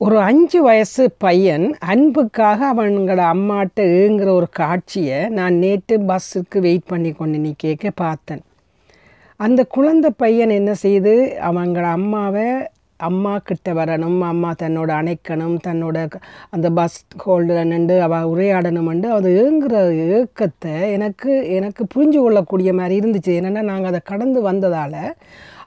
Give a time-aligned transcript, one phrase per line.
[0.00, 7.12] ஒரு அஞ்சு வயசு பையன் அன்புக்காக அவங்களோட அம்மாட்ட ஏங்குற ஒரு காட்சியை நான் நேற்று பஸ்ஸுக்கு வெயிட் பண்ணி
[7.12, 8.42] கொண்டு கேட்க பார்த்தேன்.
[9.36, 12.46] அந்த குழந்தை பையன் என்ன செய்து அவங்களோட அம்மாவை
[12.96, 16.10] அம்மா கிட்ட வரணும் அம்மா தன்னோட அணைக்கணும் தன்னோட
[16.50, 19.74] அந்த பஸ் ஹோல்டர் நின்று அவள் உரையாடணுமெண்டு அது ஏங்குற
[20.08, 23.32] ஏக்கத்தை எனக்கு எனக்கு புரிஞ்சு கொள்ளக்கூடிய மாதிரி இருந்துச்சு.
[23.40, 25.14] என்னென்னா நாங்கள் அதை கடந்து வந்ததால்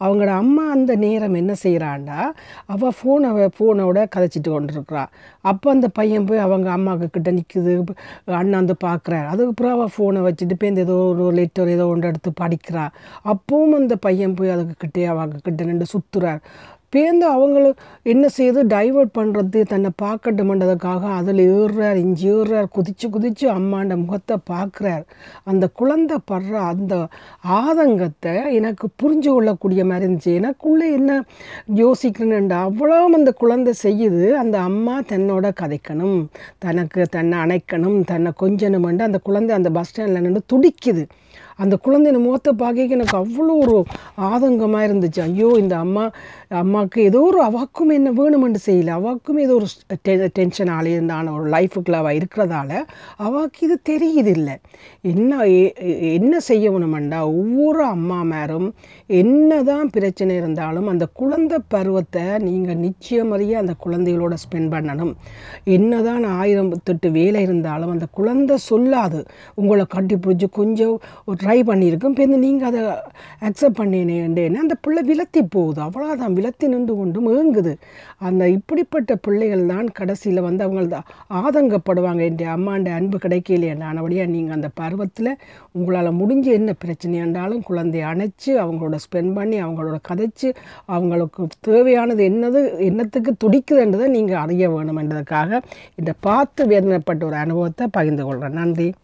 [0.00, 2.18] அவங்களோட அம்மா அந்த நேரம் என்ன செய்கிறாண்டா
[2.66, 5.04] அவள் ஃபோனை ஃபோனோட கதைச்சிட்டு கொண்டிருக்கிறா.
[5.40, 7.72] அப்போ அந்த பையன் போய் அவங்க அம்மாவுக்கு கிட்ட நிற்குது
[8.40, 12.32] அண்ணா வந்து பார்க்குறாரு அதுக்கப்புறம் அவள் ஃபோனை வச்சுட்டு போய் இந்த ஏதோ ஒரு லெட்டர் ஏதோ ஒன்று எடுத்து
[12.42, 12.84] படிக்கிறா.
[13.32, 16.42] அப்பவும் அந்த பையன் போய் அதுக்கு கிட்டே அவங்க கிட்ட நின்று சுற்றுறார்
[16.92, 23.96] பேர்ந்து அவங்களும் என்ன செய்யுது டைவர்ட் பண்ணுறது தன்னை பார்க்கட்டுமன்றதுக்காக அதில் ஏறுறார் இஞ்சி ஏறுறார் குதிச்சு குதிச்சு அம்மாண்ட
[23.96, 25.04] முகத்தை பார்க்குறார்.
[25.44, 26.94] அந்த குழந்தை படுற அந்த
[27.58, 30.36] ஆதங்கத்தை எனக்கு புரிஞ்சு கொள்ளக்கூடிய மாதிரி இருந்துச்சு.
[30.40, 31.18] எனக்குள்ளே என்ன
[31.74, 36.18] யோசிக்கணுன்டா அவ்வளோ அந்த குழந்தை செய்யுது அந்த அம்மா தன்னோட கதைக்கணும்
[36.58, 41.04] தனக்கு தன்னை அணைக்கணும் தன்னை கொஞ்சணுமெண்டு அந்த குழந்தை அந்த பஸ் ஸ்டாண்டில் நின்று துடிக்குது.
[41.58, 43.76] அந்த குழந்தைய முகத்தை பார்க்க எனக்கு அவ்வளோ ஒரு
[44.30, 45.20] ஆதங்கமாக இருந்துச்சு.
[45.28, 46.04] ஐயோ இந்த அம்மா
[46.62, 48.90] அம்மாவுக்கு ஏதோ ஒரு அவாக்கும் என்ன வேணுமென்று செய்யல.
[49.00, 49.68] அவாக்கும் ஏதோ ஒரு
[50.08, 52.80] டென்ஷனாலே டென்ஷன் ஆளியிருந்தான ஒரு லைஃபுக்குள்ள அவள் இருக்கிறதால
[53.26, 54.54] அவாக்கு இது தெரியுது இல்லை
[55.12, 55.40] என்ன
[56.18, 58.68] என்ன செய்யணுமெண்டா ஒவ்வொரு அம்மா மேரும்
[59.20, 65.12] என்ன தான் பிரச்சனை இருந்தாலும் அந்த குழந்தை பருவத்தை நீங்கள் நிச்சயமறிய அந்த குழந்தைகளோட ஸ்பெண்ட் பண்ணணும்.
[65.76, 69.20] என்னதான் ஆயிரம் தொட்டு வேலை இருந்தாலும் அந்த குழந்தை சொல்லாது.
[69.60, 72.14] உங்களை கட்டி பிடிச்சி கொஞ்சம் ஒரு ட்ரை பண்ணியிருக்கும்.
[72.16, 72.82] இப்போ நீங்கள் அதை
[73.48, 75.80] அக்செப்ட் பண்ணினேன்னு அந்த பிள்ளை விலத்தி போகுது.
[75.86, 77.74] அவ்வளோதான் விலத்தி நின்று கொண்டு ஏங்குது.
[78.18, 82.22] அந்த இப்படிப்பட்ட பிள்ளைகள் தான் கடைசியில் வந்து அவங்க ஆதங்கப்படுவாங்க.
[82.30, 85.32] என் அம்மாண்ட அன்பு கிடைக்கலையானபடியாக நீங்கள் அந்த பருவத்தில்
[85.72, 87.14] உங்களால் முடிஞ்ச என்ன பிரச்சனை
[87.68, 90.54] குழந்தைய அணைச்சி அவங்களோட ஸ்பெண்ட் பண்ணி அவங்களோட கதைச்சு
[90.86, 95.60] அவங்களுக்கு தேவையானது என்னது என்னத்துக்கு துடிக்குதுன்றதை நீங்கள் அறிய வேணுமென்றதுக்காக
[95.94, 98.94] இந்த பார்த்து வேதனைப்பட்ட ஒரு அனுபவத்தை பகிர்ந்து கொள்கிறேன் நன்றி.